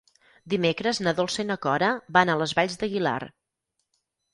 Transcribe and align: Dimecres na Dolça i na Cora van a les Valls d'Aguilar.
Dimecres 0.53 1.01
na 1.09 1.13
Dolça 1.21 1.45
i 1.45 1.47
na 1.51 1.59
Cora 1.67 1.93
van 2.19 2.35
a 2.37 2.41
les 2.43 2.59
Valls 2.61 2.83
d'Aguilar. 2.85 3.19